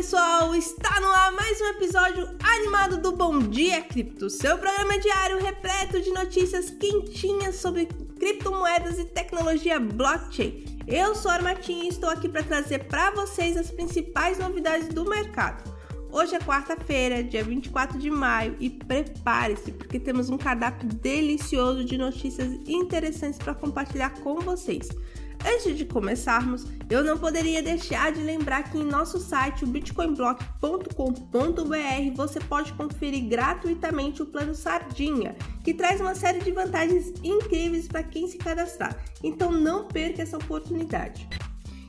[0.00, 5.38] pessoal, está no ar mais um episódio animado do Bom Dia Cripto, seu programa diário
[5.38, 7.84] repleto de notícias quentinhas sobre
[8.18, 10.64] criptomoedas e tecnologia blockchain.
[10.86, 15.04] Eu sou a Armatinha e estou aqui para trazer para vocês as principais novidades do
[15.04, 15.70] mercado.
[16.12, 21.96] Hoje é quarta-feira, dia 24 de maio, e prepare-se porque temos um cardápio delicioso de
[21.96, 24.88] notícias interessantes para compartilhar com vocês.
[25.46, 32.16] Antes de começarmos, eu não poderia deixar de lembrar que em nosso site, o bitcoinblock.com.br,
[32.16, 38.02] você pode conferir gratuitamente o plano Sardinha, que traz uma série de vantagens incríveis para
[38.02, 38.96] quem se cadastrar.
[39.22, 41.28] Então não perca essa oportunidade.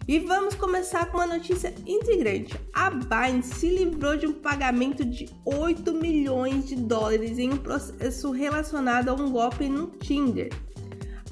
[0.08, 2.60] E vamos começar com uma notícia intrigante.
[2.74, 8.32] A Binance se livrou de um pagamento de 8 milhões de dólares em um processo
[8.32, 10.52] relacionado a um golpe no Tinder.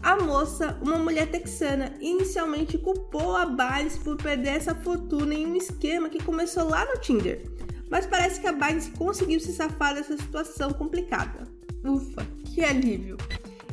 [0.04, 5.56] A moça, uma mulher texana, inicialmente culpou a Binance por perder essa fortuna em um
[5.56, 7.42] esquema que começou lá no Tinder.
[7.90, 11.44] Mas parece que a Binance conseguiu se safar dessa situação complicada.
[11.84, 13.18] Ufa, que alívio!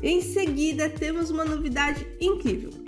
[0.03, 2.86] Em seguida, temos uma novidade incrível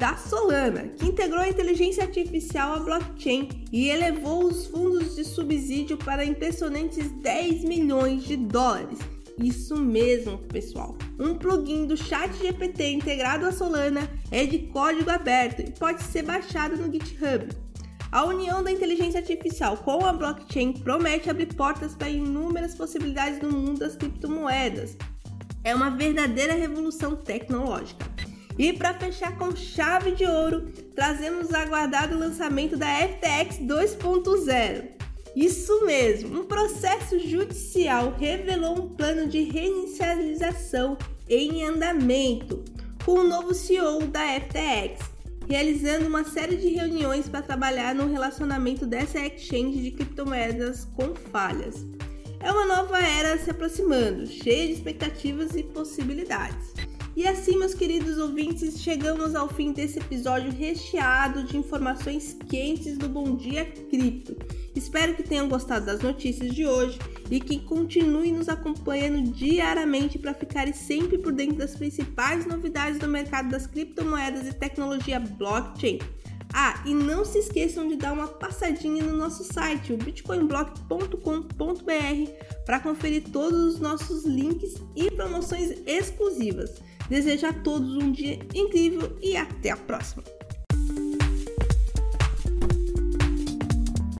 [0.00, 5.98] da Solana, que integrou a inteligência artificial à blockchain e elevou os fundos de subsídio
[5.98, 8.98] para impressionantes 10 milhões de dólares
[9.42, 10.96] isso mesmo, pessoal.
[11.18, 16.76] Um plugin do ChatGPT integrado à Solana é de código aberto e pode ser baixado
[16.76, 17.48] no GitHub.
[18.12, 23.50] A união da inteligência artificial com a blockchain promete abrir portas para inúmeras possibilidades no
[23.50, 24.96] mundo das criptomoedas.
[25.64, 28.09] É uma verdadeira revolução tecnológica.
[28.60, 34.84] E para fechar com chave de ouro, trazemos o aguardado lançamento da FTX 2.0.
[35.34, 42.62] Isso mesmo, um processo judicial revelou um plano de reinicialização em andamento
[43.02, 45.08] com o novo CEO da FTX,
[45.48, 51.86] realizando uma série de reuniões para trabalhar no relacionamento dessa exchange de criptomoedas com falhas.
[52.40, 56.79] É uma nova era se aproximando, cheia de expectativas e possibilidades.
[57.16, 63.08] E assim, meus queridos ouvintes, chegamos ao fim desse episódio recheado de informações quentes do
[63.08, 64.36] Bom Dia Cripto.
[64.76, 66.98] Espero que tenham gostado das notícias de hoje
[67.28, 73.08] e que continuem nos acompanhando diariamente para ficarem sempre por dentro das principais novidades do
[73.08, 75.98] mercado das criptomoedas e tecnologia blockchain.
[76.52, 82.30] Ah, e não se esqueçam de dar uma passadinha no nosso site, o bitcoinblock.com.br,
[82.64, 86.82] para conferir todos os nossos links e promoções exclusivas.
[87.10, 90.22] Desejo a todos um dia incrível e até a próxima!